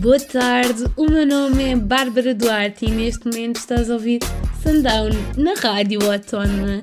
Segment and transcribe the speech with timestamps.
[0.00, 0.84] boa tarde.
[0.96, 4.20] O meu nome é Bárbara Duarte e neste momento estás a ouvir
[4.62, 6.82] Sundown na Rádio Autónoma.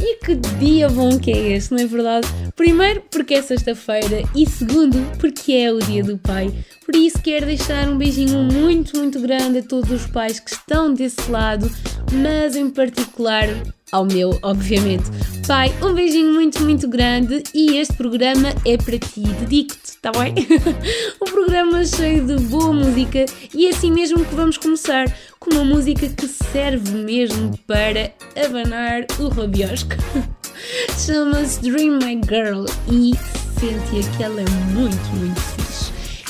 [0.00, 2.26] E que dia bom que é este, não é verdade?
[2.56, 6.52] Primeiro, porque é sexta-feira e segundo, porque é o dia do pai.
[6.86, 10.94] Por isso, quero deixar um beijinho muito, muito grande a todos os pais que estão
[10.94, 11.70] desse lado,
[12.12, 13.46] mas em particular
[13.94, 15.04] ao meu, obviamente.
[15.46, 19.20] Pai, um beijinho muito, muito grande e este programa é para ti.
[19.20, 20.34] Dedico-te, tá bem?
[21.22, 23.24] um programa cheio de boa música
[23.54, 25.06] e é assim mesmo que vamos começar
[25.38, 28.12] com uma música que serve mesmo para
[28.44, 29.94] abanar o rabiosco.
[30.98, 33.12] Chama-se Dream My Girl e
[33.60, 35.63] sentia que ela é muito, muito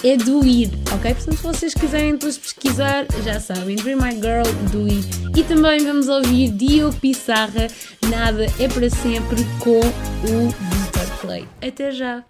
[0.05, 1.15] é do ir, ok?
[1.15, 5.05] Portanto, se vocês quiserem depois pesquisar, já sabem, Dream My Girl, do ir.
[5.37, 7.69] E também vamos ouvir Diogo Pissarra,
[8.11, 11.49] Nada é para sempre, com o Vitor Clay.
[11.63, 12.23] Até já!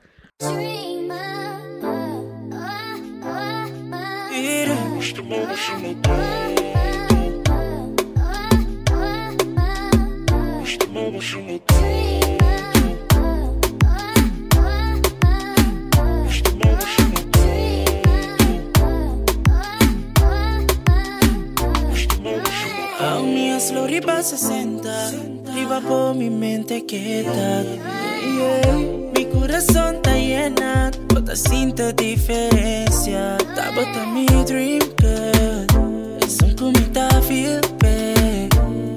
[23.65, 25.11] Slow riba 60
[25.55, 27.62] Riba por mi mente quieta.
[27.62, 29.12] Yeah.
[29.15, 33.39] Mi corazón está llena Toda cinta diferencia.
[33.55, 38.51] Tá bota mi dream girl Es un comita feel bad.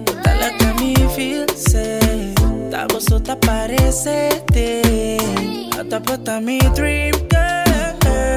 [0.05, 2.33] Bota la que me feel safe
[3.23, 4.81] tá parecete
[5.89, 8.36] Tá bota mi dream girl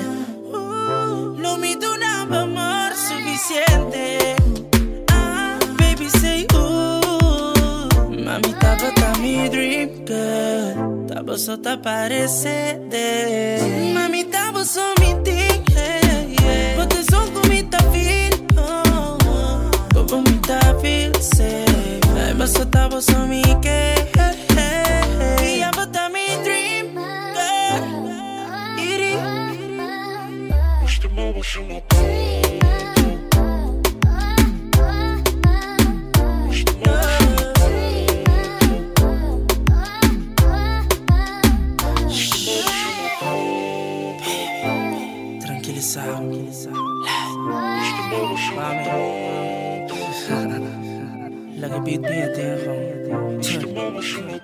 [3.41, 4.35] suficiente
[5.11, 7.89] Ah, baby say ooh.
[8.09, 12.95] Mami tava tá mi dream girl Tava só tá parecendo
[13.93, 16.75] Mami tava só me thing yeah.
[16.75, 19.17] Bota só com me tá feel oh,
[20.21, 21.65] me tá feel safe
[22.15, 23.91] Ai, mas só tava só me que
[25.43, 25.63] E
[51.73, 54.40] 你比爹爹好。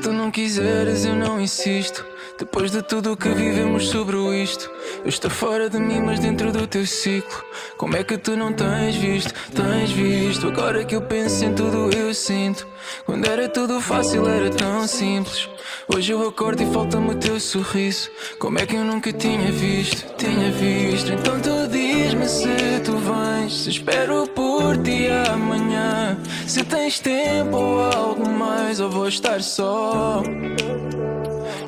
[0.00, 2.04] Tu não quiseres, eu não insisto.
[2.38, 4.70] Depois de tudo o que vivemos sobre isto,
[5.04, 7.44] eu estou fora de mim, mas dentro do teu ciclo.
[7.76, 9.34] Como é que tu não tens visto?
[9.54, 10.48] Tens visto?
[10.48, 12.66] Agora que eu penso em tudo, eu sinto.
[13.04, 15.50] Quando era tudo fácil, era tão simples.
[15.94, 18.10] Hoje eu acordo e falta-me o teu sorriso.
[18.38, 20.06] Como é que eu nunca tinha visto?
[20.16, 21.12] Tinha visto.
[21.12, 23.64] Então tu diz-me se tu vens.
[23.64, 26.09] Se espero por ti amanhã.
[26.50, 30.20] Se tens tempo ou algo mais, ou vou estar só.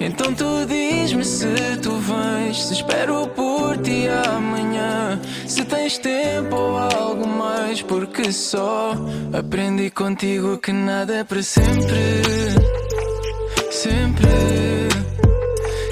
[0.01, 1.47] Então tu diz-me se
[1.81, 2.65] tu vens.
[2.65, 5.21] Se espero por ti amanhã.
[5.47, 8.97] Se tens tempo ou algo mais, porque só
[9.33, 12.23] aprendi contigo que nada é para sempre.
[13.71, 14.89] Sempre.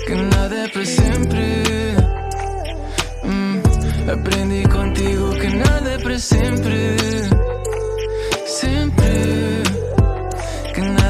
[0.04, 1.62] Que nada é para sempre.
[3.22, 3.62] Hum,
[4.12, 6.18] aprendi contigo que nada é para.
[6.18, 6.99] Sempre.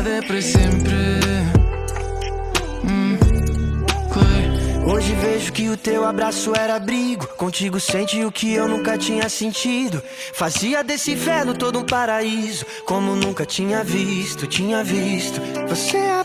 [0.08, 0.94] É sempre.
[2.84, 3.18] Hum.
[4.86, 7.26] Hoje vejo que o teu abraço era abrigo.
[7.36, 10.02] Contigo sente o que eu nunca tinha sentido.
[10.32, 12.64] Fazia desse inferno todo um paraíso.
[12.86, 15.40] Como nunca tinha visto, tinha visto.
[15.68, 16.24] Você é a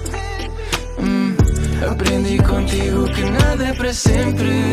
[1.89, 4.71] Aprendi contigo que nada é para sempre.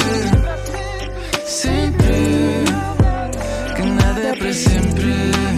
[1.44, 2.64] Sempre.
[3.75, 5.57] Que nada é para sempre.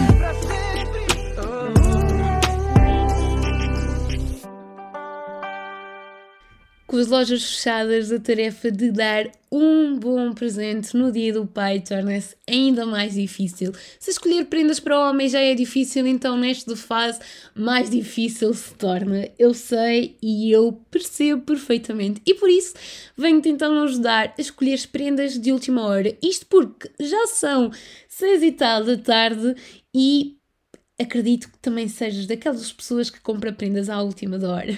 [6.91, 11.79] Com as lojas fechadas, a tarefa de dar um bom presente no dia do pai
[11.79, 13.71] torna-se ainda mais difícil.
[13.97, 17.21] Se escolher prendas para o homem já é difícil, então neste fase
[17.55, 19.29] mais difícil se torna.
[19.39, 22.21] Eu sei e eu percebo perfeitamente.
[22.25, 22.73] E por isso
[23.15, 26.13] venho tentando ajudar a escolher as prendas de última hora.
[26.21, 27.71] Isto porque já são
[28.05, 29.55] seis e tal da tarde
[29.95, 30.40] e
[31.01, 34.77] acredito que também sejas daquelas pessoas que compram prendas à última hora.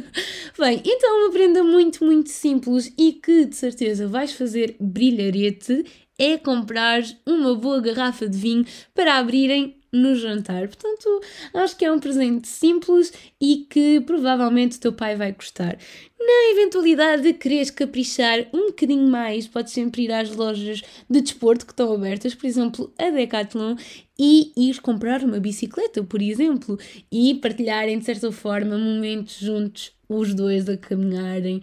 [0.58, 5.84] Bem, então uma prenda muito, muito simples e que de certeza vais fazer brilharete
[6.18, 10.66] é comprar uma boa garrafa de vinho para abrirem no jantar.
[10.66, 11.20] Portanto,
[11.54, 15.78] acho que é um presente simples e que provavelmente o teu pai vai gostar.
[16.18, 21.66] Na eventualidade de quereres caprichar um bocadinho mais, podes sempre ir às lojas de desporto
[21.66, 23.76] que estão abertas, por exemplo, a Decathlon,
[24.18, 26.78] e ir comprar uma bicicleta, por exemplo,
[27.10, 31.60] e partilharem de certa forma momentos juntos, os dois a caminharem.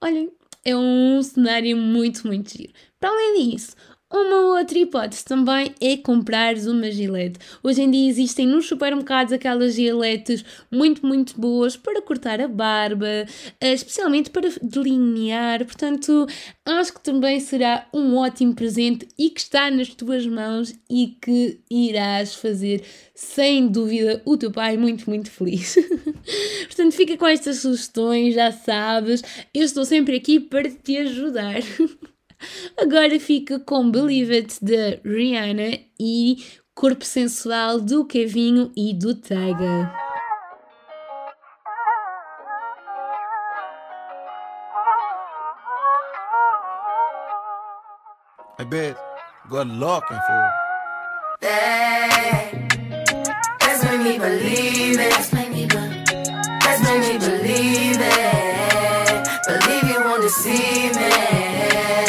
[0.00, 0.30] Olhem,
[0.64, 2.72] é um cenário muito, muito giro.
[2.98, 3.76] Para além disso,
[4.12, 7.40] uma outra hipótese também é comprares uma gilete.
[7.62, 13.26] Hoje em dia existem nos supermercados aquelas giletes muito, muito boas para cortar a barba,
[13.60, 15.64] eh, especialmente para delinear.
[15.64, 16.26] Portanto,
[16.64, 21.60] acho que também será um ótimo presente e que está nas tuas mãos e que
[21.70, 25.74] irás fazer, sem dúvida, o teu pai muito, muito feliz.
[26.68, 29.22] Portanto, fica com estas sugestões, já sabes,
[29.54, 31.62] eu estou sempre aqui para te ajudar.
[32.78, 36.44] Agora fica com Believe It de Rihanna e
[36.74, 39.92] Corpo Sensual do Kevinho e do Taiga.
[48.58, 48.96] I bet.
[49.50, 50.52] Good looking for.
[51.40, 52.68] Hey,
[53.60, 55.10] let's make me believe it.
[55.10, 59.28] Let's make me, be- believe it.
[59.48, 62.01] Believe you want to see me.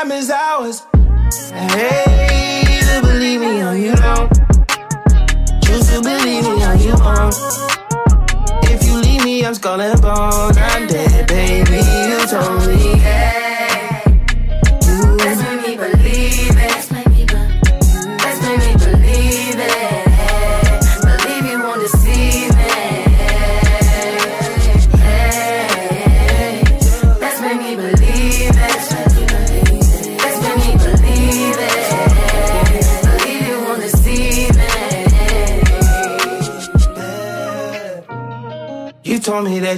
[0.00, 0.86] Time is ours.
[1.52, 4.28] Hey, to believe me, oh you know.
[5.62, 7.36] Choose to believe me, oh you won't.
[8.72, 10.56] If you leave me I'm skull and bones.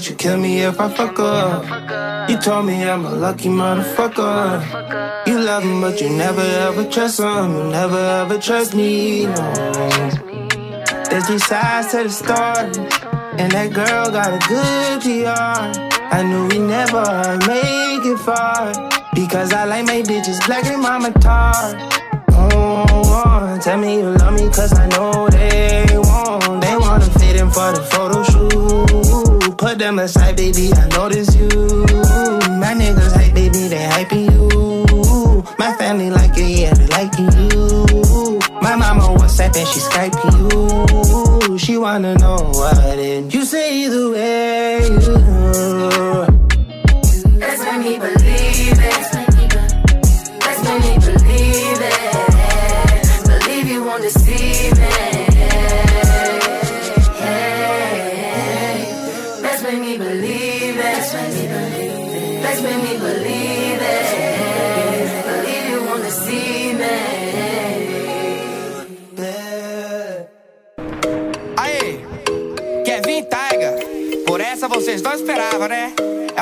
[0.09, 2.29] You kill me if I fuck up.
[2.29, 5.27] You told me I'm a lucky motherfucker.
[5.27, 7.55] You love him, but you never ever trust him.
[7.57, 9.27] You never ever trust me.
[9.27, 9.53] No.
[11.09, 12.89] There's three sides to the story,
[13.39, 15.93] and that girl got a good PR.
[16.17, 18.73] I knew we never make it far
[19.15, 21.53] because I like my bitches black and mama tar.
[22.31, 26.63] Oh, oh, tell me you love me cause I know they won't.
[26.63, 29.02] They wanna fit in for the photo shoot.
[29.73, 31.49] Put them aside, baby, I notice you.
[31.49, 35.43] My niggas hype, baby, they hyping you.
[35.59, 38.39] My family like it, yeah, they liking you.
[38.61, 41.57] My mama WhatsApp and she Skyping you.
[41.57, 45.02] She wanna know what did you say the way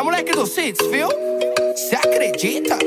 [0.01, 1.09] É moleque do Cits, viu?
[1.77, 2.79] Cê acredita?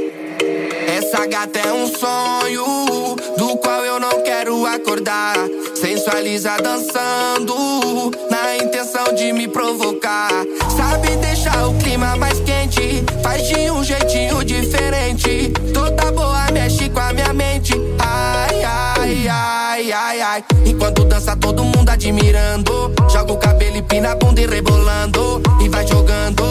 [0.98, 5.36] Essa gata é um sonho do qual eu não quero acordar.
[5.76, 10.32] Sensualiza dançando na intenção de me provocar.
[10.76, 15.54] Sabe deixar o clima mais quente, faz de um jeitinho diferente.
[15.72, 17.74] Toda boa mexe com a minha mente.
[18.00, 20.44] Ai, ai, ai, ai, ai.
[20.66, 22.92] Enquanto dança, todo mundo admirando.
[23.08, 25.44] Joga o cabelo e pina a bunda e rebolando.
[25.62, 26.43] E vai jogando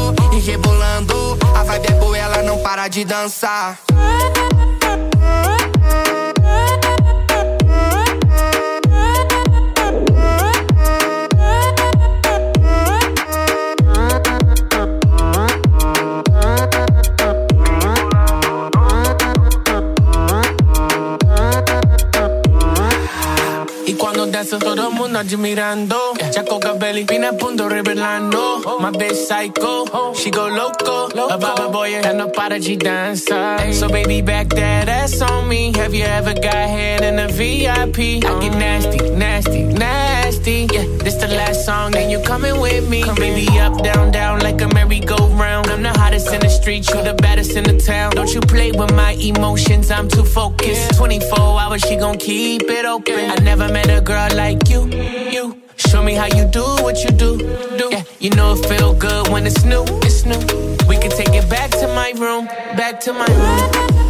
[2.93, 3.79] de dançar.
[23.87, 28.63] Y cuando danzo todo mundo admirando Chaco Cabelli, pina a punto revelando.
[28.81, 31.09] My bitch psycho, she go loco.
[31.29, 35.73] A baba boy, não para de dançar So baby back that ass on me.
[35.77, 38.25] Have you ever got head in a VIP?
[38.25, 40.02] I get nasty, nasty, nasty
[40.33, 43.03] Yeah, this the last song, then you coming with me.
[43.03, 45.67] Come baby up, down, down like a merry-go-round.
[45.69, 48.13] I'm the hottest in the street, you the baddest in the town.
[48.13, 50.97] Don't you play with my emotions, I'm too focused.
[50.97, 53.31] 24 hours, she gon' keep it open.
[53.31, 54.87] I never met a girl like you,
[55.31, 55.63] you.
[55.77, 57.37] Show me how you do what you do,
[57.77, 57.91] do.
[57.91, 60.41] Yeah, you know it feel good when it's new, it's new.
[60.89, 62.47] We can take it back to my room,
[62.77, 64.02] back to my room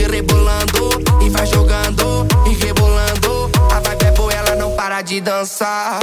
[0.00, 0.90] e rebolando.
[1.20, 3.50] E vai jogando e rebolando.
[3.70, 5.98] A vibe é boa, ela não para de dançar.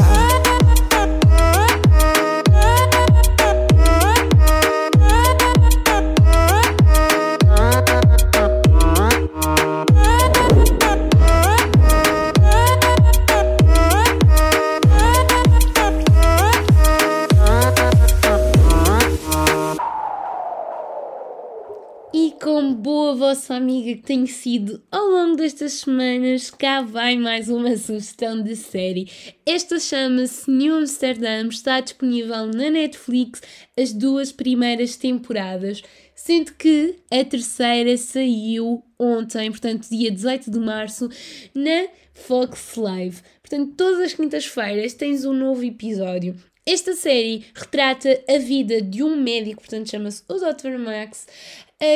[23.96, 29.10] Que tenho sido ao longo destas semanas, cá vai mais uma sugestão de série.
[29.46, 33.42] Esta chama-se New Amsterdam, está disponível na Netflix
[33.78, 35.82] as duas primeiras temporadas,
[36.14, 41.10] sendo que a terceira saiu ontem, portanto, dia 18 de março,
[41.54, 43.22] na Fox Live.
[43.42, 46.36] Portanto, todas as quintas-feiras tens um novo episódio.
[46.68, 50.80] Esta série retrata a vida de um médico, portanto chama-se o Dr.
[50.80, 51.28] Max,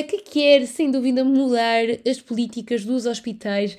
[0.03, 3.77] que quer, sem dúvida, mudar as políticas dos hospitais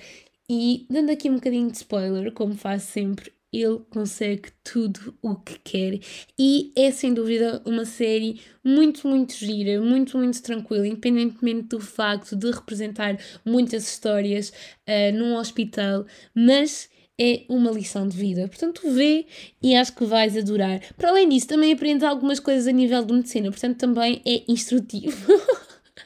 [0.48, 5.58] e, dando aqui um bocadinho de spoiler, como faço sempre, ele consegue tudo o que
[5.58, 6.00] quer
[6.38, 12.36] e é sem dúvida uma série muito, muito gira, muito, muito tranquila, independentemente do facto
[12.36, 16.88] de representar muitas histórias uh, num hospital, mas
[17.20, 18.48] é uma lição de vida.
[18.48, 19.26] Portanto, vê
[19.62, 20.80] e acho que vais adorar.
[20.96, 25.30] Para além disso, também aprendes algumas coisas a nível de medicina, portanto, também é instrutivo.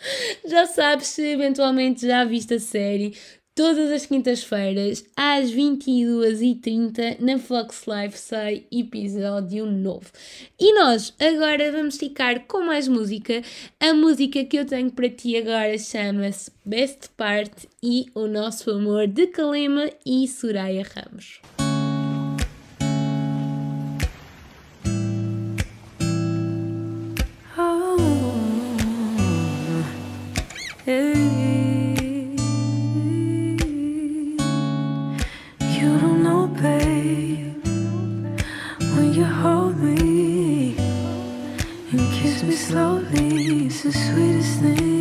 [0.46, 3.14] já sabes se eventualmente já viste a série,
[3.56, 10.10] Todas as quintas-feiras, às 22h30, na Fox Live sai episódio novo.
[10.58, 13.42] E nós agora vamos ficar com mais música.
[13.78, 19.06] A música que eu tenho para ti agora chama-se Best Part e O Nosso Amor
[19.06, 21.40] de Kalema e Soraya Ramos.
[30.86, 30.92] You
[35.80, 37.64] don't know, babe,
[38.94, 40.76] when you hold me
[41.90, 44.93] and kiss me slowly, it's the sweetest thing.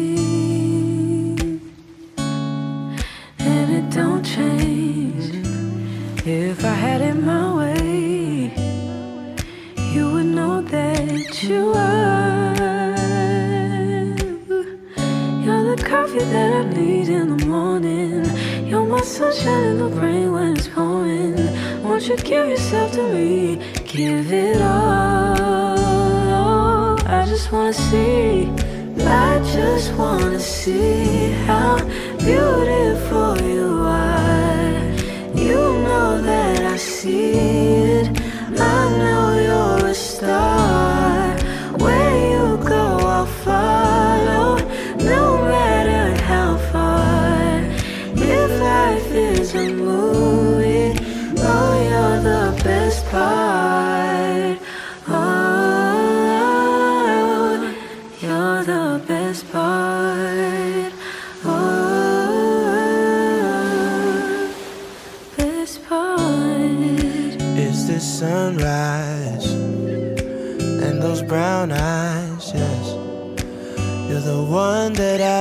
[16.13, 18.23] Coffee that I need in the morning.
[18.67, 21.35] You're my sunshine in the rain when it's pouring.
[21.81, 23.55] Won't you give yourself to me?
[23.87, 25.79] Give it all.
[27.07, 28.47] I just wanna see.
[28.99, 31.77] I just wanna see how
[32.19, 34.93] beautiful you are.
[35.35, 37.31] You know that I see
[37.97, 38.21] it.
[38.59, 40.62] I know you're a star.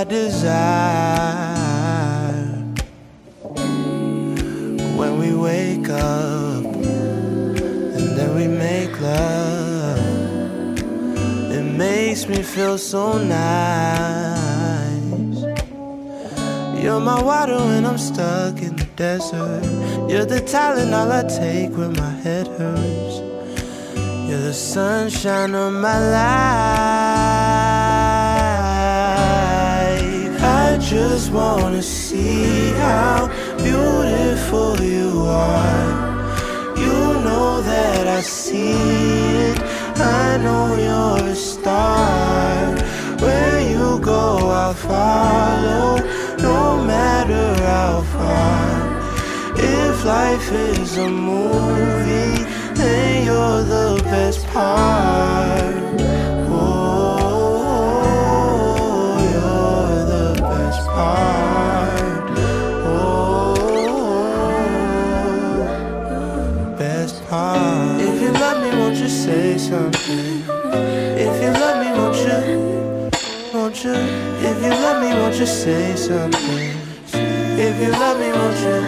[0.08, 0.52] Desire.
[4.98, 9.98] When we wake up and then we make love,
[11.52, 14.42] it makes me feel so nice.
[16.82, 19.62] You're my water when I'm stuck in the desert.
[20.10, 23.20] You're the talent all I take when my head hurts.
[24.28, 27.01] You're the sunshine of my life.
[30.92, 33.26] Just wanna see how
[33.56, 35.88] beautiful you are.
[36.76, 38.72] You know that I see
[39.48, 39.58] it.
[39.96, 42.76] I know you're a star.
[43.24, 45.96] Where you go, I'll follow.
[46.48, 48.70] No matter how far.
[49.56, 55.61] If life is a movie, then you're the best part.
[75.32, 76.76] Won't you say something?
[77.14, 78.80] If you love me, won't you?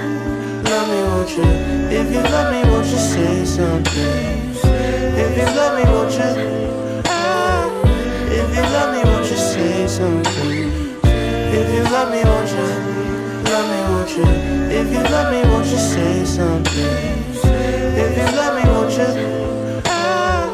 [0.68, 1.44] Love me, won't you?
[1.88, 4.52] If you love me, won't you say something?
[5.24, 7.00] If you love me, won't you?
[7.06, 7.64] Ah,
[8.28, 10.70] If you love me, won't you say something?
[11.56, 12.68] If you love me, won't you?
[13.48, 14.28] Love me, won't you?
[14.68, 16.98] If you love me, won't you say something?
[17.96, 19.80] If you love me, won't you?
[19.86, 20.44] Ah,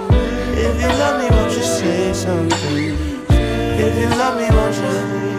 [0.54, 2.94] If you love me, won't you say something?
[3.28, 5.29] If you love me, won't you?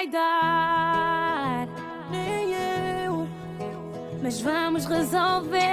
[0.00, 1.68] Vai dar,
[2.10, 2.54] nem
[3.04, 3.28] eu,
[4.22, 5.69] mas vamos resolver.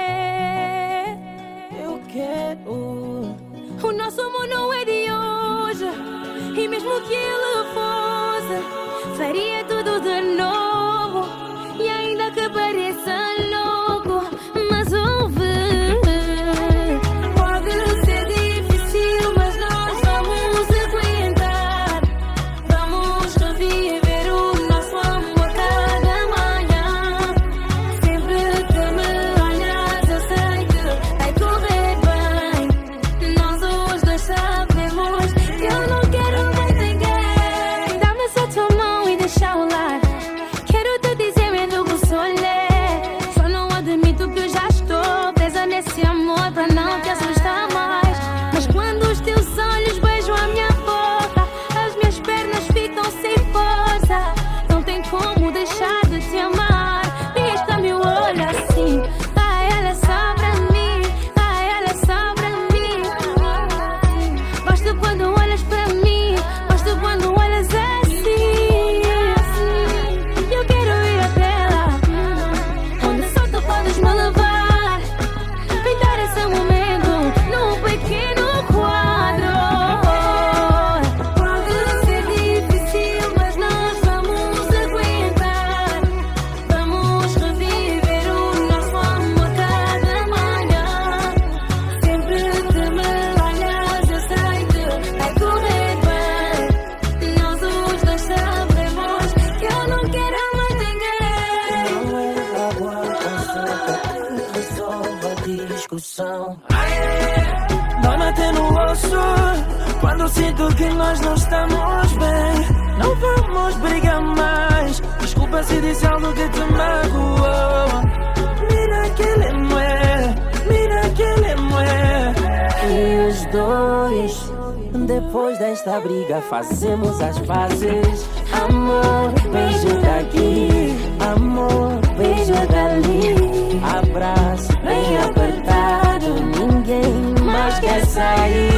[126.68, 128.28] Fazemos as pazes.
[128.52, 130.94] Amor, beijo daqui.
[131.18, 133.80] Amor, beijo dali.
[133.82, 136.34] Abraço bem apertado.
[136.34, 138.77] Ninguém mais quer sair.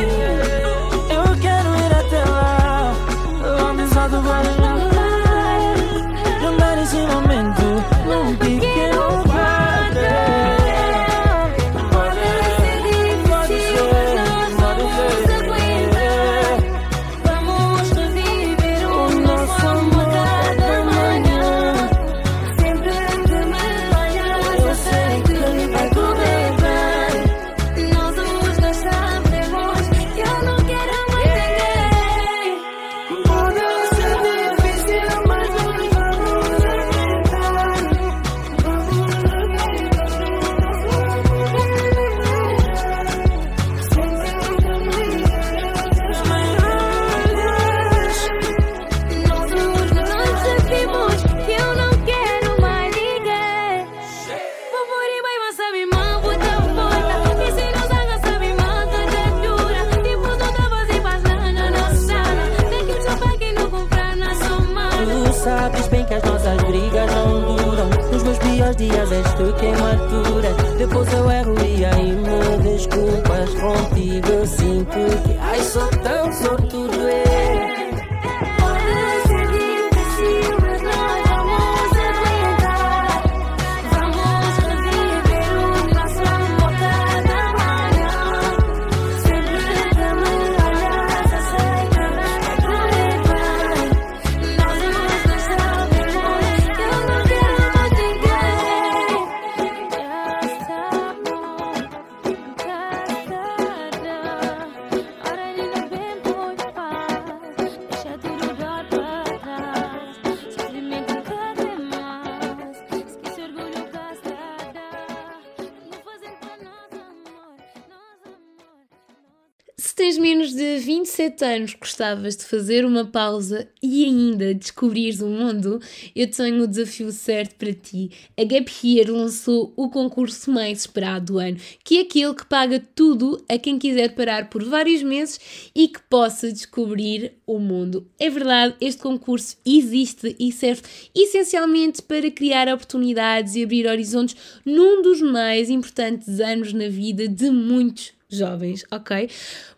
[121.01, 125.81] 27 anos gostavas de fazer uma pausa e ainda descobrires o mundo,
[126.15, 128.11] eu tenho o desafio certo para ti.
[128.39, 132.83] A Gap Year lançou o concurso mais esperado do ano, que é aquele que paga
[132.95, 138.07] tudo a quem quiser parar por vários meses e que possa descobrir o mundo.
[138.19, 140.83] É verdade, este concurso existe e serve
[141.15, 144.37] essencialmente para criar oportunidades e abrir horizontes
[144.67, 149.29] num dos mais importantes anos na vida de muitos jovens, ok?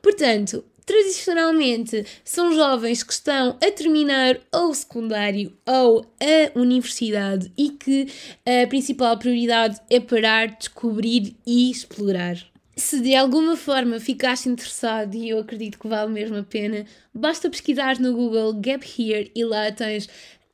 [0.01, 7.71] Portanto, tradicionalmente são jovens que estão a terminar ou o secundário ou a universidade e
[7.71, 8.09] que
[8.45, 12.37] a principal prioridade é parar, descobrir e explorar.
[12.77, 17.49] Se de alguma forma ficaste interessado, e eu acredito que vale mesmo a pena, basta
[17.49, 20.11] pesquisar no Google Gap Here e lá tens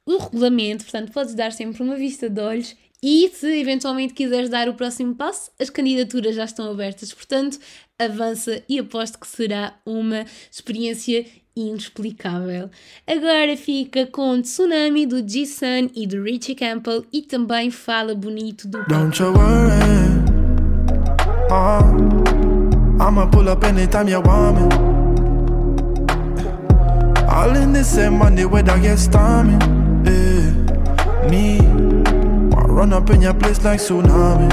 [0.07, 4.69] o regulamento, portanto podes dar sempre uma vista de olhos e se eventualmente quiseres dar
[4.69, 7.13] o próximo passo, as candidaturas já estão abertas.
[7.13, 7.59] Portanto,
[7.99, 12.71] avança e aposto que será uma experiência inexplicável.
[13.07, 18.85] Agora fica com Tsunami do G-Sun e do Richie Campbell e também fala bonito do
[18.87, 20.09] Don't you worry.
[21.51, 24.69] Uh, I'ma pull up anytime you want me.
[27.29, 29.55] All in the same money where that get stormy.
[30.05, 31.29] Yeah.
[31.29, 34.49] Me, I run up in your place like tsunami.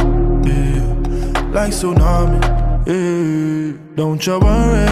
[0.46, 1.52] Yeah.
[1.52, 2.65] Like tsunami.
[2.86, 3.74] Yeah.
[3.96, 4.86] Don't you worry.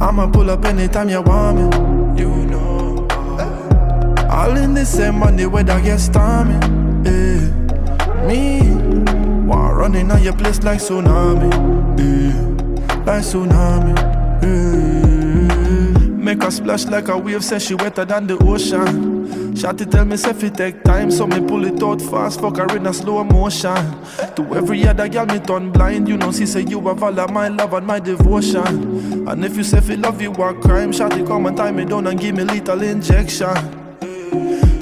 [0.00, 2.22] I'ma pull up anytime you want me.
[2.22, 3.06] You know.
[4.30, 6.54] All in the same money where that get stormy.
[7.04, 7.50] Yeah.
[8.26, 8.60] Me,
[9.46, 11.50] while running on your place like tsunami.
[11.98, 13.04] Yeah.
[13.04, 13.94] Like tsunami.
[14.42, 19.09] Eh, make her splash like a wave, say she wetter than the ocean.
[19.54, 22.76] Shotty tell me if it take time, so me pull it out fast, fuck her
[22.76, 23.74] in a slow motion.
[24.36, 27.30] To every other girl me turn blind, you know she say you have all of
[27.30, 29.28] my love and my devotion.
[29.28, 32.06] And if you say fi love you a crime, Shotty come and tie me down
[32.06, 33.80] and give me little injection.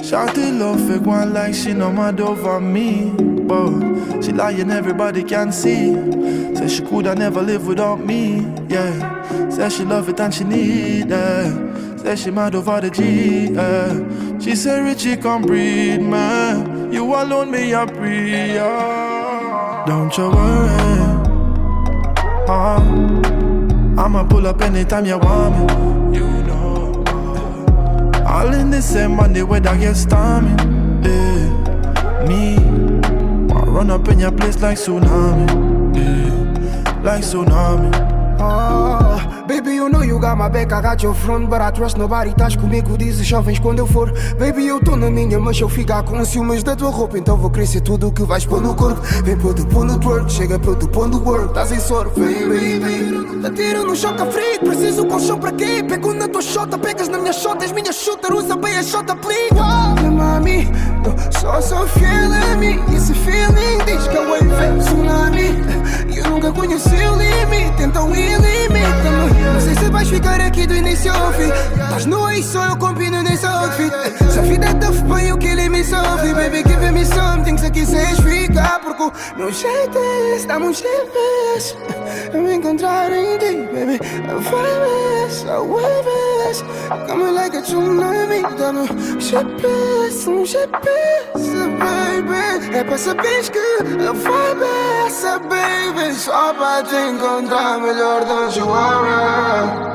[0.09, 5.51] Shawty love it one like she no mad over me But she lying everybody can
[5.51, 5.93] see
[6.55, 11.11] Say she coulda never live without me, yeah Say she love it and she need
[11.11, 17.03] it Say she mad over the G, yeah She say Richie come breathe, man You
[17.13, 19.83] alone me a pray, yeah.
[19.85, 20.79] Don't you worry
[22.51, 22.79] uh,
[23.97, 25.55] I'ma pull up anytime you want
[26.11, 28.39] me You know ah.
[28.41, 30.49] all in the same money where that get stormy.
[31.03, 32.25] Yeah.
[32.27, 32.55] Me,
[33.53, 35.95] I run up in your place like tsunami.
[35.95, 37.01] Yeah.
[37.03, 38.18] Like tsunami.
[38.41, 41.97] Ah, baby, you know you got my back, I got your front But I trust
[41.97, 44.11] nobody, estás comigo, dizes jovens quando eu for.
[44.39, 47.49] Baby, eu tô na minha, mas eu ficar com ciúmes da tua roupa Então vou
[47.49, 49.01] crescer tudo o que vais pôr no corpo.
[49.23, 51.47] Vem pro teu de work, chega pro teu de work.
[51.47, 55.83] Estás em soro, vem baby Atiro no choca frio, preciso colchão para quê?
[55.87, 59.15] Pego na tua shota, pegas na minha shota És minha shooter, usa bem a shota,
[59.15, 59.53] please.
[59.53, 60.67] Wow, mami,
[61.05, 62.79] eu só sou fiel a mim.
[62.89, 65.49] E esse feeling diz que é tsunami.
[66.15, 69.41] Eu nunca conheci o limite, então ilimita-me.
[69.53, 72.77] Não sei se vais ficar aqui do início ao fim Estás nu aí, só eu
[72.77, 73.91] combino nesse outfit.
[74.31, 75.01] Se a vida é tough,
[75.79, 80.47] me sofre Baby, give me something, se quiseres ficar Porque o meu jeito é esse,
[80.47, 80.73] dá-me um
[82.33, 83.99] Eu me encontrar em ti, baby.
[84.29, 86.65] A vibe essa, a wave é essa
[87.07, 92.75] Come like a tsunami, dá-me um GPS, um GPS, baby.
[92.75, 96.13] É pra saberes que a vibe é essa, baby.
[96.13, 99.89] Só pra te encontrar melhor, don't you worry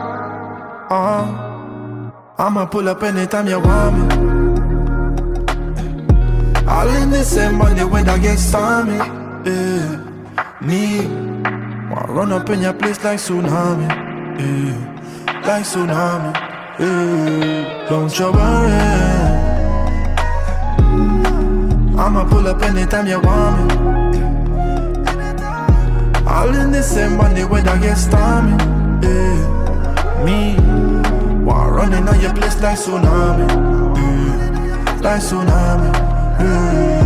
[0.91, 1.25] Uh,
[2.39, 4.24] I'ma pull up anytime you want me.
[6.67, 8.99] All in the same money when I get stormy.
[10.61, 11.07] Me,
[11.91, 13.89] wanna run up in your place like tsunami.
[14.41, 15.43] Yeah.
[15.47, 16.33] Like tsunami.
[16.79, 17.89] Yeah.
[17.89, 18.81] Don't you worry.
[21.99, 24.23] I'ma pull up anytime you want me.
[26.27, 28.57] All in the same money when I get stormy.
[30.25, 30.57] Me,
[31.45, 33.49] while running on your place like tsunami.
[33.99, 35.01] Yeah.
[35.03, 36.14] Like tsunami.
[36.37, 37.04] Oh.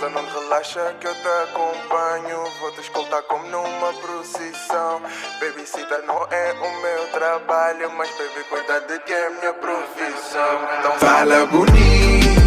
[0.00, 5.02] Estás a não relaxa que eu te acompanho, vou te escoltar como numa procissão.
[5.38, 10.66] Babysitter não é o meu trabalho, mas baby cuida de que é minha profissão.
[10.78, 12.40] Então fala bonito.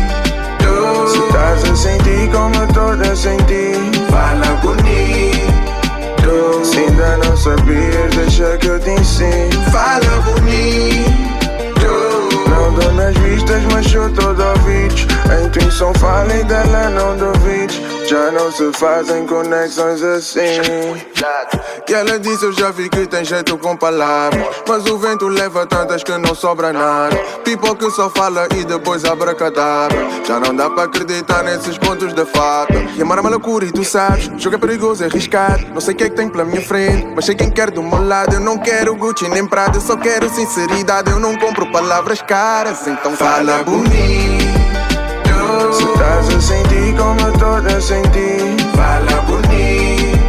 [1.12, 3.78] Se estás a sentir como eu tô a sentir,
[4.10, 6.66] fala bonito.
[6.66, 9.62] Se ainda não sabias, deixa que eu te ensino.
[9.72, 11.13] Fala bonito.
[13.04, 15.06] Nas vistas, mas todo ouvidos.
[15.30, 17.93] A intuição fala e dela não duvides.
[18.06, 20.62] Já não se fazem conexões assim.
[21.88, 24.44] E ela disse: Eu já vi que tem jeito com palavras.
[24.68, 27.16] Mas o vento leva tantas que não sobra nada.
[27.46, 29.98] People que só fala e depois abracadabra.
[30.26, 32.74] Já não dá pra acreditar nesses contos de fada.
[32.96, 34.30] E amar é uma loucura e tu sabes.
[34.38, 35.66] Jogo é perigoso, é arriscado.
[35.74, 37.08] Não sei o que é que tem pela minha frente.
[37.16, 38.34] Mas sei quem quer do meu lado.
[38.34, 39.78] Eu não quero Gucci nem Prada.
[39.78, 41.10] Eu só quero sinceridade.
[41.10, 42.86] Eu não compro palavras caras.
[42.88, 44.44] Então fala bonito.
[45.72, 50.24] Se estás a sentir como eu tô a sentir, fala bonito.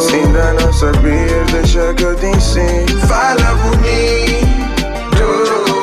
[0.00, 3.00] Se ainda não sabias, deixa que eu te ensino.
[3.06, 4.54] Fala bonito.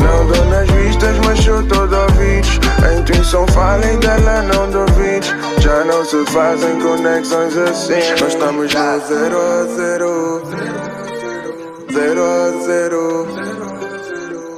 [0.02, 2.60] Não dou nas vistas, mas sou todo ouvidos.
[2.84, 5.34] A intuição fala e dela não duvides.
[5.60, 8.12] Já não se fazem conexões assim.
[8.20, 10.42] Nós estamos no zero a zero.
[11.94, 13.28] Zero a zero.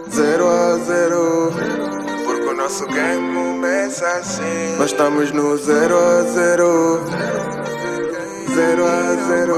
[0.09, 1.53] Zero a zero.
[1.53, 1.92] Porque o
[2.63, 4.77] nosso game começa assim.
[4.77, 7.01] Nós estamos no zero a zero.
[8.55, 9.55] Zero a zero.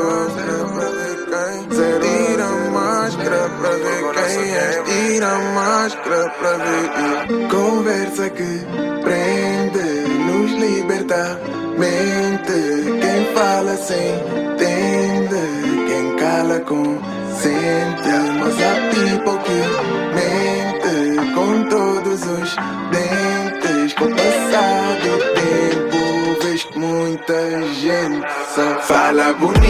[0.74, 4.84] Pra ver quem zero tira a máscara pra ver quem é.
[4.86, 7.48] Tira a máscara pra ver.
[7.50, 8.66] Conversa que
[9.04, 9.88] prende,
[10.26, 11.40] nos liberta.
[11.78, 14.16] Mente, quem fala sem
[14.54, 15.44] entende.
[15.88, 17.06] Quem cala consente.
[18.40, 20.45] Mas há people que mente
[22.16, 22.56] todos os
[22.92, 23.94] dentes.
[23.94, 29.66] Com o passar do tempo, vês que muita gente só fala bonito.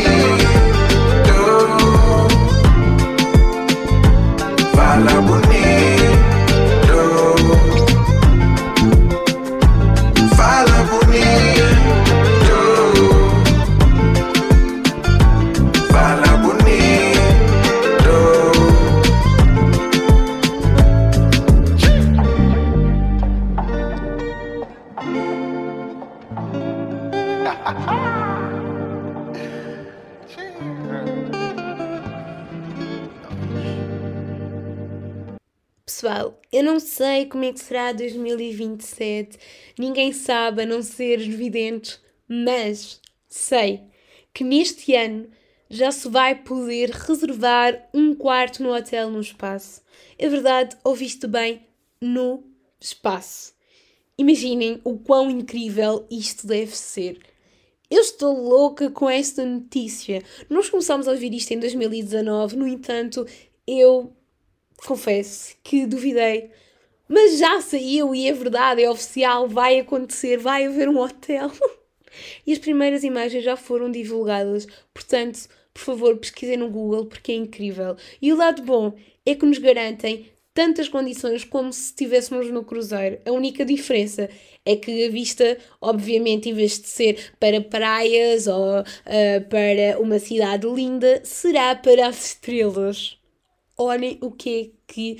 [4.75, 5.44] Fala bonito.
[36.95, 39.37] Sei como é que será 2027,
[39.77, 43.83] ninguém sabe a não ser os videntes, mas sei
[44.33, 45.27] que neste ano
[45.69, 49.81] já se vai poder reservar um quarto no hotel no espaço.
[50.17, 51.67] É verdade, ouviste bem,
[51.99, 52.43] no
[52.79, 53.53] espaço.
[54.17, 57.19] Imaginem o quão incrível isto deve ser.
[57.91, 60.23] Eu estou louca com esta notícia.
[60.49, 63.25] Nós começámos a ouvir isto em 2019, no entanto,
[63.67, 64.15] eu
[64.77, 66.51] confesso que duvidei.
[67.07, 71.51] Mas já saiu e é verdade, é oficial, vai acontecer, vai haver um hotel.
[72.45, 77.35] e as primeiras imagens já foram divulgadas, portanto, por favor, pesquisem no Google porque é
[77.35, 77.95] incrível.
[78.21, 78.93] E o lado bom
[79.25, 83.19] é que nos garantem tantas condições como se estivéssemos no cruzeiro.
[83.25, 84.29] A única diferença
[84.65, 88.83] é que a vista, obviamente, em vez de ser para praias ou uh,
[89.49, 93.17] para uma cidade linda, será para as estrelas.
[93.77, 95.17] Olhem o que é que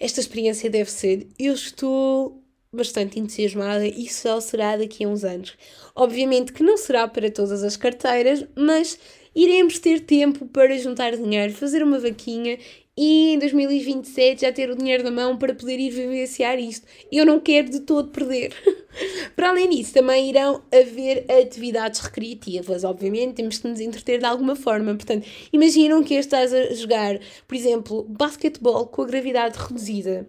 [0.00, 1.28] esta experiência deve ser.
[1.38, 5.56] Eu estou bastante entusiasmada e só será daqui a uns anos.
[5.94, 8.98] Obviamente que não será para todas as carteiras, mas
[9.34, 12.58] iremos ter tempo para juntar dinheiro, fazer uma vaquinha
[13.02, 16.86] e em 2027 já ter o dinheiro na mão para poder ir vivenciar isto.
[17.10, 18.52] Eu não quero de todo perder.
[19.34, 24.54] para além disso, também irão haver atividades recreativas, obviamente, temos que nos entreter de alguma
[24.54, 24.94] forma.
[24.94, 30.28] Portanto, imaginam que estás a jogar, por exemplo, basquetebol com a gravidade reduzida.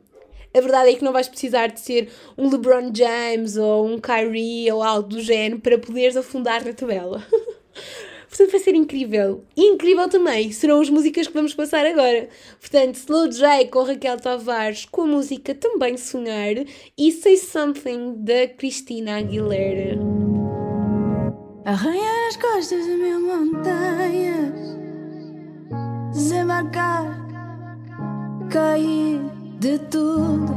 [0.56, 4.72] A verdade é que não vais precisar de ser um LeBron James ou um Kyrie
[4.72, 7.22] ou algo do género para poderes afundar na tabela.
[8.32, 9.44] Portanto, vai ser incrível.
[9.58, 12.30] E incrível também serão as músicas que vamos passar agora.
[12.62, 16.56] Portanto, Slow J com Raquel Tavares, com a música Também Sonhar
[16.98, 20.00] e Say Something da Cristina Aguilera.
[21.66, 24.78] Arranhar as costas de mil montanhas,
[26.14, 27.28] desembarcar,
[28.50, 29.20] cair
[29.60, 30.54] de tudo,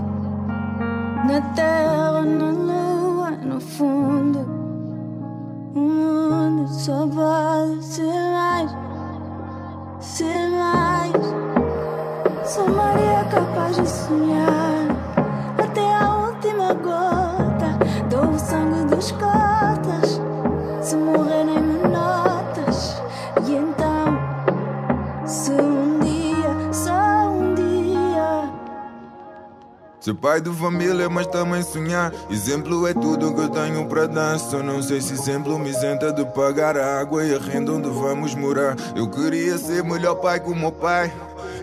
[1.26, 4.63] na terra, na lua, no fundo.
[5.74, 8.70] O mundo Só pode ser mais,
[9.98, 11.12] ser mais.
[12.44, 14.86] Sou Maria capaz de sonhar
[15.58, 17.76] até a última gota.
[18.08, 20.20] Dou o sangue dos cotas.
[20.80, 21.23] Se morrerem
[30.04, 32.12] Ser pai de família, mas também sonhar.
[32.28, 34.38] Exemplo é tudo que eu tenho para dar.
[34.38, 37.88] Só não sei se exemplo me isenta de pagar a água e a renda onde
[37.88, 38.76] vamos morar.
[38.94, 41.10] Eu queria ser melhor pai que o meu pai.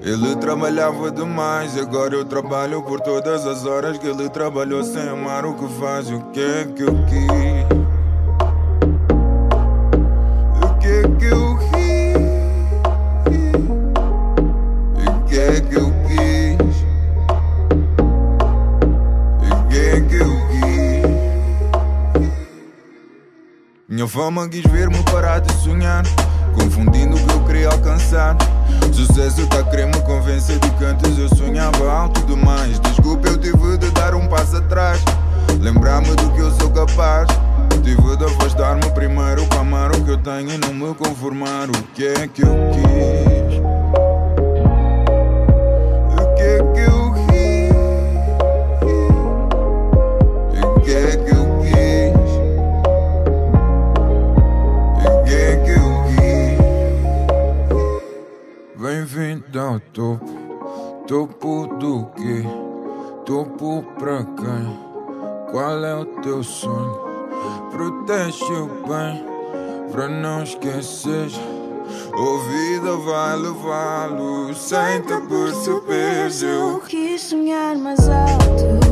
[0.01, 5.45] Ele trabalhava demais, agora eu trabalho por todas as horas que ele trabalhou sem amar
[5.45, 6.09] o que faz.
[6.09, 7.90] O que é que eu quis?
[24.11, 26.03] Fama quis ver-me parar de sonhar,
[26.53, 28.35] confundindo o que eu queria alcançar.
[28.91, 32.77] Sucesso tá a me convencer de que antes eu sonhava alto demais.
[32.81, 35.01] Desculpa, eu tive de dar um passo atrás,
[35.61, 37.29] lembrar-me do que eu sou capaz.
[37.83, 41.69] Tive de afastar-me primeiro para amar o que eu tenho e não me conformar.
[41.69, 43.40] O que é que eu quis?
[59.71, 60.25] Bem-vindo ao topo.
[61.07, 62.43] Topo do quê?
[63.25, 64.79] Topo pra quem?
[65.51, 66.99] Qual é o teu sonho?
[67.71, 69.23] Protege o bem
[69.91, 71.29] pra não esquecer.
[72.13, 76.29] A vida vai levá-lo sem te perceber.
[76.43, 78.90] Eu quis sonhar mais alto.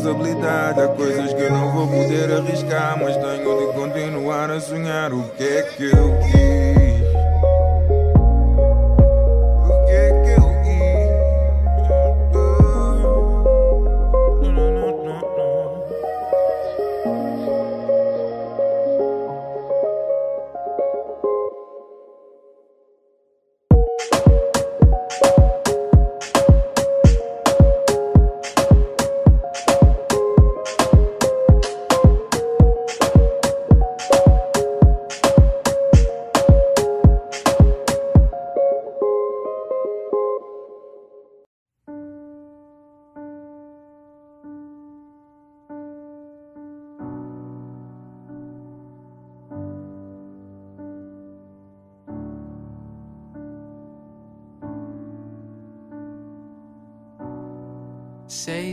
[0.00, 2.98] Responsabilidade, há coisas que eu não vou poder arriscar.
[2.98, 6.69] Mas tenho de continuar a sonhar o que é que eu quis.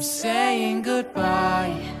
[0.00, 1.99] Saying goodbye.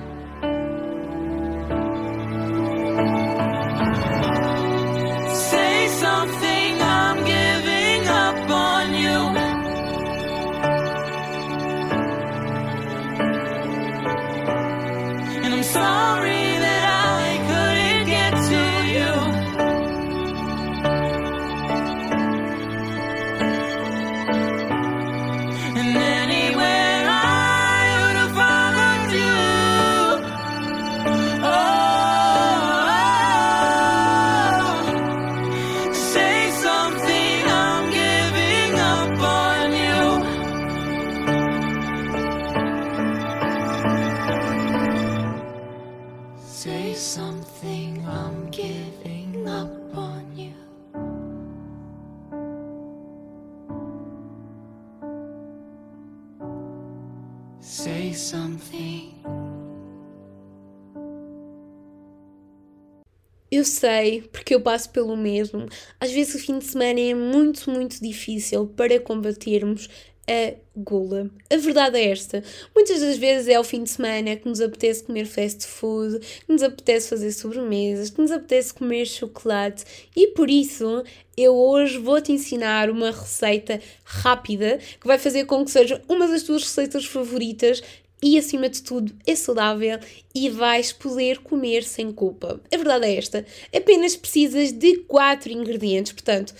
[63.80, 65.66] Sei, porque eu passo pelo mesmo.
[65.98, 69.88] Às vezes o fim de semana é muito, muito difícil para combatermos
[70.28, 71.30] a gula.
[71.50, 72.42] A verdade é esta.
[72.74, 76.52] Muitas das vezes é o fim de semana que nos apetece comer fast food, que
[76.52, 81.02] nos apetece fazer sobremesas, que nos apetece comer chocolate e por isso
[81.36, 86.42] eu hoje vou-te ensinar uma receita rápida que vai fazer com que seja uma das
[86.42, 87.82] tuas receitas favoritas
[88.22, 89.98] e acima de tudo é saudável
[90.34, 92.60] e vais poder comer sem culpa.
[92.72, 96.54] A verdade é esta: apenas precisas de 4 ingredientes, portanto,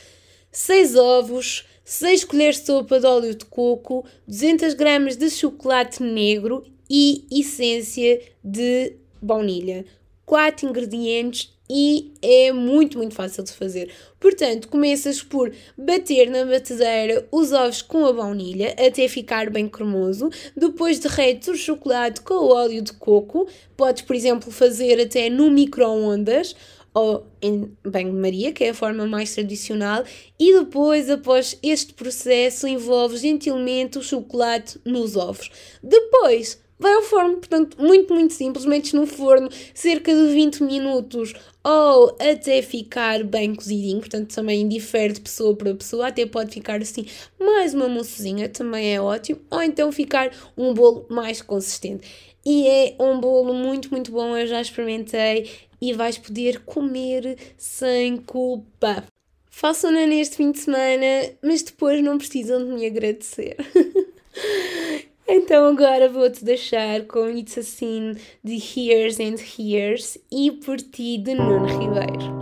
[0.50, 6.64] 6 ovos, 6 colheres de sopa de óleo de coco, 200 gramas de chocolate negro
[6.88, 9.84] e essência de baunilha.
[10.24, 13.92] 4 ingredientes e é muito, muito fácil de fazer.
[14.18, 20.30] Portanto, começas por bater na batedeira os ovos com a baunilha até ficar bem cremoso.
[20.56, 23.46] Depois derretes o chocolate com o óleo de coco.
[23.76, 26.56] Podes, por exemplo, fazer até no micro-ondas
[26.92, 30.02] ou em banho-maria, que é a forma mais tradicional,
[30.36, 35.52] e depois, após este processo, envolves gentilmente o chocolate nos ovos.
[35.80, 41.34] Depois, vai ao forno, portanto, muito, muito simples, metes no forno cerca de 20 minutos
[41.62, 46.80] ou até ficar bem cozidinho, portanto, também difere de pessoa para pessoa, até pode ficar
[46.80, 47.04] assim
[47.38, 52.08] mais uma moussezinha, também é ótimo, ou então ficar um bolo mais consistente.
[52.44, 55.50] E é um bolo muito, muito bom, eu já experimentei
[55.80, 59.04] e vais poder comer sem culpa.
[59.50, 63.56] Façam-na neste fim de semana, mas depois não precisam de me agradecer.
[65.32, 71.34] Então agora vou-te deixar com It's Assim de Hears and Hears e por ti de
[71.34, 72.40] Nuno Ribeiro.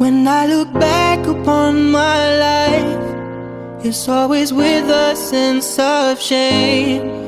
[0.00, 7.27] When I look back upon my life, it's always with a sense of shame.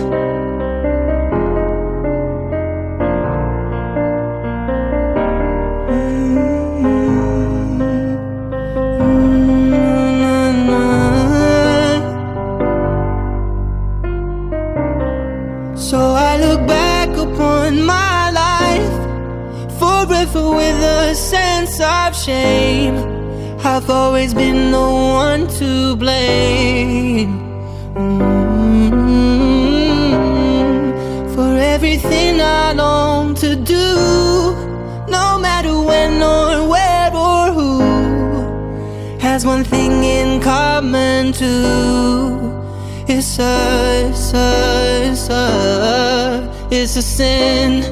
[23.81, 27.39] I've always been the one to blame
[27.95, 28.91] Mm,
[31.33, 33.95] for everything I long to do,
[35.09, 37.81] no matter when or where or who
[39.19, 42.51] has one thing in common too.
[43.07, 47.83] It's a, it's a, it's a, it's a sin.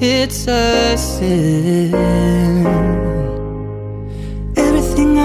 [0.00, 1.90] It's a sin.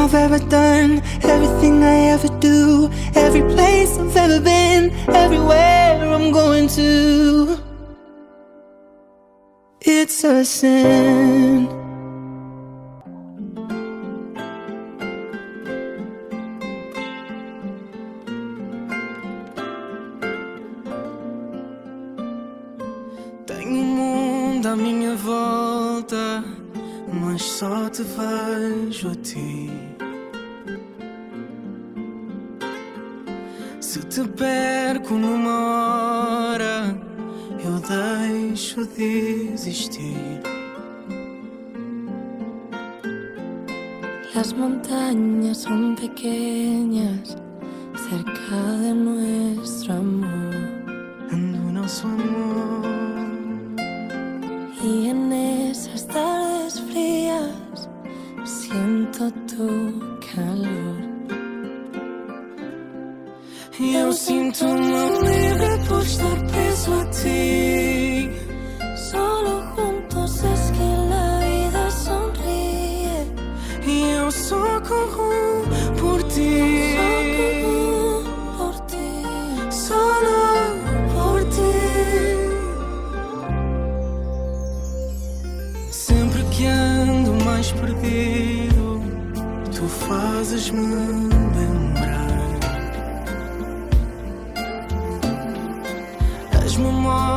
[0.06, 6.68] I've ever done, everything I ever do, every place I've ever been, everywhere I'm going
[6.78, 7.58] to.
[9.82, 11.68] It's a sin.
[23.48, 26.44] Tenho um mundo à minha volta,
[27.12, 29.55] mas só te vejo a ti.
[44.34, 47.36] Las montañas son pequeñas
[48.10, 49.25] cerca de nuestro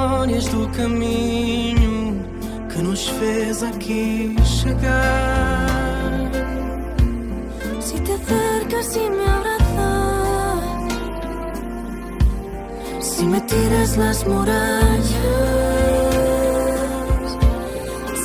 [0.08, 2.24] memórias do caminho
[2.70, 5.68] que nos fez aqui chegar.
[7.80, 10.64] Si te acercas y me abrazas,
[13.00, 15.08] si me tiras las murallas,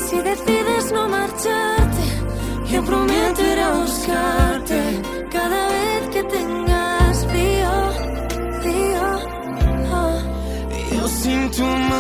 [0.08, 2.04] si decides no marcharte,
[2.72, 4.53] yo prometo ir a buscarte
[11.56, 11.93] too much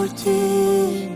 [0.00, 1.10] por ti.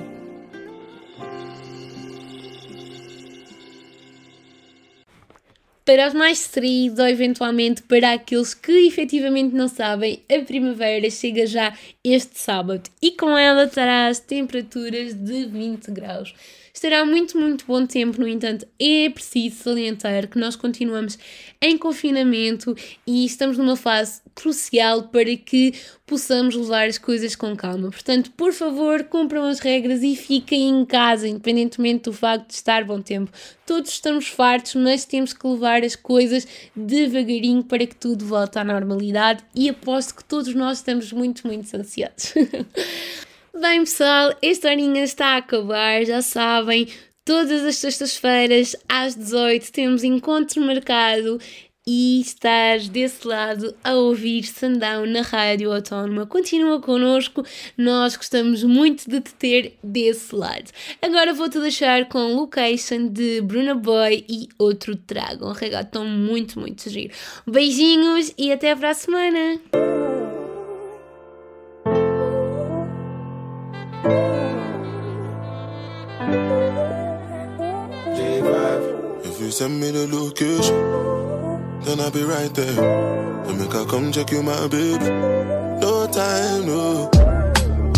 [5.87, 11.47] Para os mais distraídos ou eventualmente para aqueles que efetivamente não sabem, a primavera chega
[11.47, 16.35] já este sábado e com ela traz temperaturas de 20 graus.
[16.75, 21.17] Estará muito, muito bom tempo, no entanto, é preciso salientar que nós continuamos
[21.63, 25.73] em confinamento e estamos numa fase crucial para que
[26.05, 27.91] possamos levar as coisas com calma.
[27.93, 32.83] Portanto, por favor, cumpram as regras e fiquem em casa, independentemente do facto de estar
[32.83, 33.31] bom tempo.
[33.65, 36.45] Todos estamos fartos, mas temos que levar as coisas
[36.75, 41.73] devagarinho para que tudo volte à normalidade e aposto que todos nós estamos muito, muito
[41.73, 42.35] ansiosos.
[43.61, 46.89] Bem, pessoal, esta horinha está a acabar, já sabem.
[47.25, 51.39] Todas as sextas-feiras, às 18, temos encontro marcado
[51.87, 56.27] e estás desse lado a ouvir Sandão na Rádio Autónoma.
[56.27, 57.45] Continua connosco,
[57.79, 60.73] nós gostamos muito de te ter desse lado.
[61.01, 66.91] Agora vou-te deixar com Location de Bruna Boy e outro trago, um regatão muito, muito
[66.91, 67.15] giro.
[67.47, 70.24] Beijinhos e até para a semana!
[79.45, 80.75] You send me the location,
[81.83, 83.45] then I'll be right there.
[83.45, 85.05] Then make I come check you, my baby.
[85.85, 87.11] No time, no.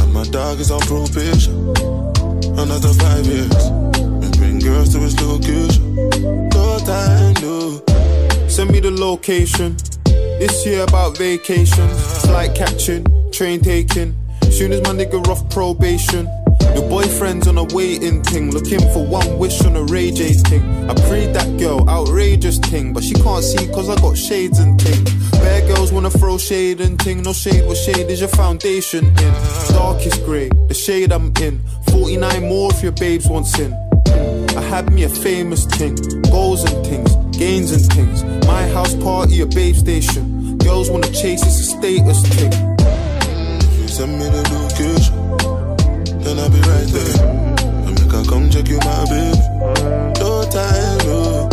[0.01, 1.55] And my dog is on probation.
[2.59, 3.65] Another five years.
[4.25, 5.95] And bring girls to his location.
[6.51, 7.81] No time, no.
[8.49, 9.77] Send me the location.
[10.05, 11.89] This year about vacation.
[12.27, 14.17] Flight catching, train taking.
[14.51, 16.27] Soon as my nigga off probation.
[16.77, 20.63] Your boyfriend's on a waiting thing, looking for one wish on a Ray J thing.
[20.91, 24.79] I prayed that girl, outrageous thing, but she can't see cause I got shades and
[24.79, 25.03] thing.
[25.41, 29.33] Bad girls wanna throw shade and ting, no shade, what shade is your foundation in?
[29.71, 31.63] Darkest grey, the shade I'm in.
[31.93, 33.73] 49 more if your babes wants in.
[34.55, 38.23] I had me a famous thing, goals and things, gains and things.
[38.47, 40.59] My house party, a babe station.
[40.59, 42.53] Girls wanna chase, it's a status thing.
[43.89, 45.26] Send me the location,
[46.27, 47.17] then I'll be right there.
[47.87, 49.39] And make I come check you, my baby.
[50.19, 51.49] No time, no.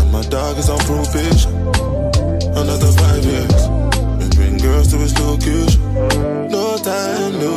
[0.00, 1.52] And my dog is on probation.
[2.52, 3.62] Another five years.
[4.20, 5.80] And bring girls to his location.
[6.50, 7.54] No time, no.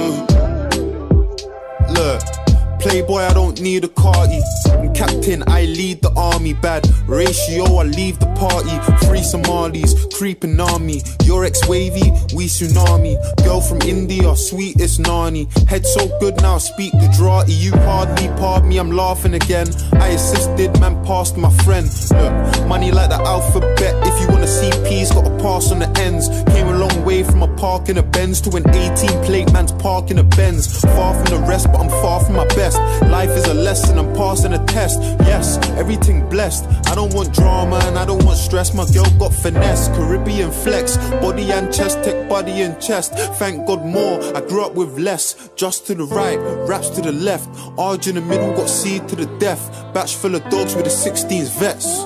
[1.98, 2.41] Look,
[2.82, 4.42] Playboy, I don't need a carty.
[4.72, 6.54] I'm captain, I lead the army.
[6.54, 8.74] Bad ratio, I leave the party.
[9.06, 11.04] Free Somalis, creeping army.
[11.24, 13.16] Your ex wavy, we tsunami.
[13.46, 15.48] Girl from India, sweetest nani.
[15.68, 17.54] Head so good now, speak Gujarati.
[17.54, 19.68] You me, pardon me, I'm laughing again.
[19.94, 21.88] I assisted, man, passed my friend.
[22.10, 23.94] Look, money like the alphabet.
[24.08, 26.30] If you wanna see P's, gotta pass on the ends.
[26.52, 29.72] Came a long way from a park in a Benz to an 18 plate man's
[29.74, 30.82] park in a Benz.
[30.82, 32.71] Far from the rest, but I'm far from my best.
[33.10, 35.02] Life is a lesson, I'm passing a test.
[35.22, 36.66] Yes, everything blessed.
[36.88, 38.74] I don't want drama and I don't want stress.
[38.74, 43.14] My girl got finesse, Caribbean flex, body and chest, tech body and chest.
[43.40, 44.22] Thank God more.
[44.36, 45.50] I grew up with less.
[45.56, 47.50] Just to the right, raps to the left.
[47.78, 49.62] Arge in the middle, got seed to the death.
[49.94, 52.06] Batch full of dogs with the 16s vets.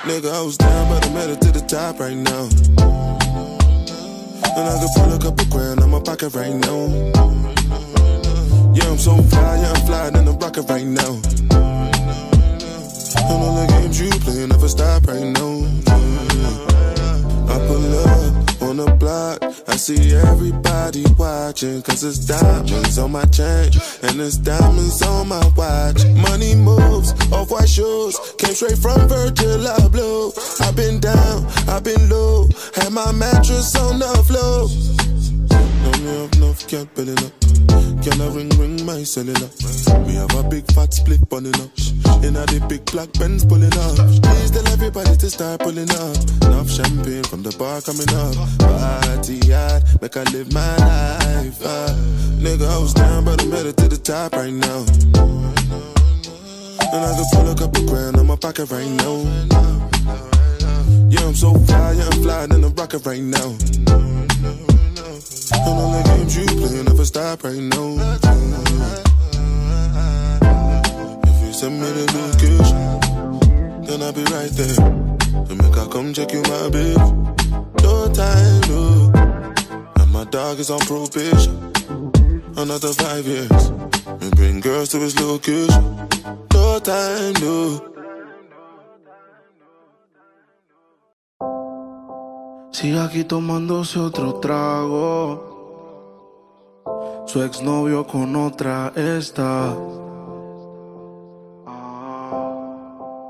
[0.00, 2.48] Nigga, I was down, but I made it to the top right now.
[4.56, 6.88] And I can pull a couple grand out my pocket right now.
[8.72, 11.20] Yeah, I'm so fly, yeah, I'm flying in the rocket right now.
[13.28, 15.66] And all the games you play never stop right now.
[17.52, 19.49] I pull up on the block,
[19.80, 21.80] see everybody watching.
[21.82, 23.70] Cause it's diamonds on my chain,
[24.02, 26.04] and it's diamonds on my watch.
[26.28, 30.36] Money moves, off white shoes, came straight from Virgil Abloh.
[30.60, 34.68] I've been down, I've been low, had my mattress on the floor.
[35.82, 37.49] No, me have enough, can't build it up.
[38.02, 39.50] Can I ring, ring my cellular?
[40.06, 41.70] We have a big fat split bunning up.
[42.22, 43.96] In a the big black Benz pulling up.
[44.22, 46.16] Please tell everybody to start pulling up.
[46.46, 48.36] Enough champagne from the bar coming up.
[48.60, 51.60] Party hard, make I live my life.
[51.64, 51.94] Uh.
[52.40, 54.84] Nigga, I was down, but I'm headed to the top right now.
[56.92, 59.16] And I can pull a couple grand on my pocket right now.
[61.08, 64.19] Yeah, I'm so fly, yeah, I'm flying in the rocket right now.
[65.66, 67.96] And all the games you play never stop right now.
[71.28, 72.80] If you send me the location,
[73.84, 74.76] then I'll be right there.
[75.46, 76.96] To make I come check you, my babe.
[77.82, 79.12] No time, no.
[80.00, 81.72] And my dog is on probation.
[82.56, 83.72] Another five years.
[84.06, 86.08] And bring girls to his location.
[86.52, 87.86] No time, no.
[92.72, 95.49] Sigue aquí tomándose otro trago.
[97.32, 99.72] Su exnovio con otra está.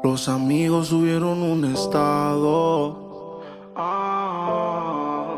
[0.02, 3.42] Los amigos subieron un estado.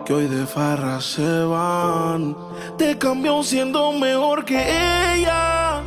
[0.05, 2.37] Que hoy de farra se van.
[2.79, 4.61] Te cambió siendo mejor que
[5.17, 5.83] ella.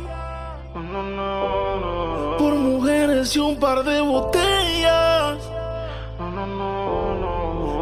[2.38, 5.38] Por mujeres y un par de botellas.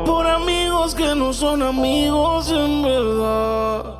[0.07, 3.93] Por amigos que no son amigos en verdad.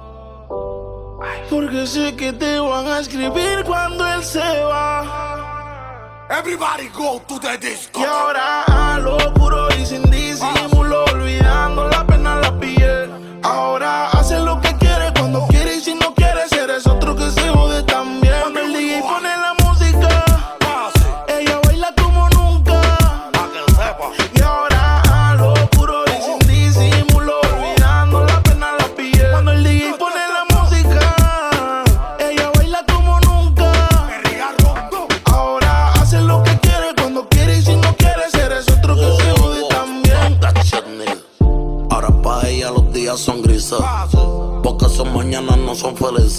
[1.51, 6.27] Porque sé que te van a escribir cuando él se va.
[6.31, 8.01] Everybody go to the disco.
[8.01, 10.03] Y ahora a lo puro y sin.
[10.43, 10.74] Ah.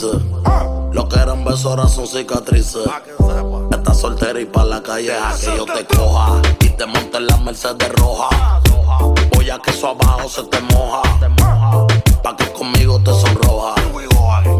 [0.05, 0.21] actrices.
[0.93, 2.85] Lo que eran besos ahora son cicatrices.
[3.71, 6.41] Estás soltera y pa' la calle a que yo te coja.
[6.61, 8.61] Y te monte en la Mercedes roja.
[9.33, 11.01] Voy a que eso abajo se te moja.
[12.23, 13.75] Pa' que conmigo te sonroja.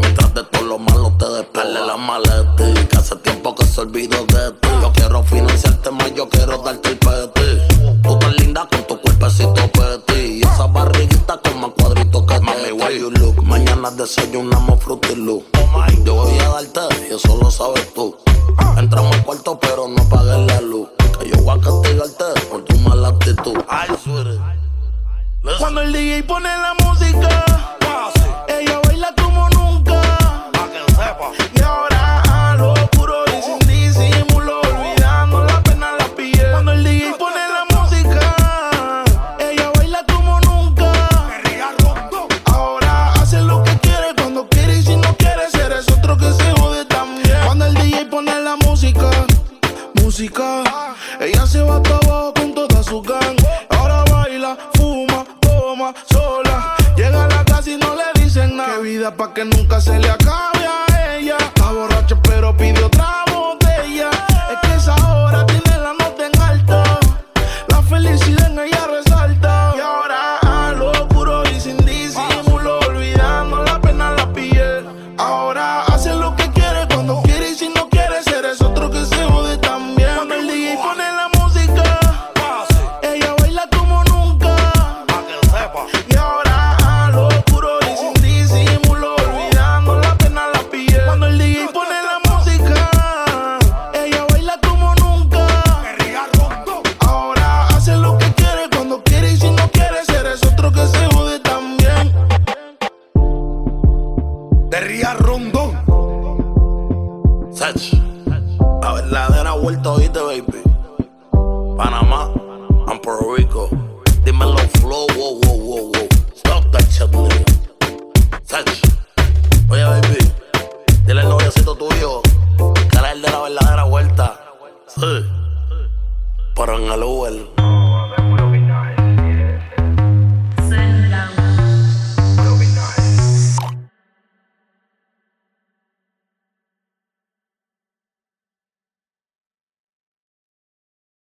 [0.00, 2.86] Mientras de todo lo malo te despele la maleta.
[2.88, 4.68] Que hace tiempo que se olvidó de ti.
[4.82, 7.25] Yo quiero financiarte más, yo quiero darte el pedo.
[14.06, 15.42] desayunamos frutilo.
[16.04, 16.80] Yo voy a darte
[17.10, 18.16] y eso lo sabes tú.
[18.76, 20.88] Entramos al cuarto pero no apagues la luz.
[21.18, 23.56] Que yo voy a castigarte por tu mala actitud.
[25.58, 27.44] Cuando el DJ pone la música,
[27.84, 28.12] ah,
[28.46, 28.85] ella va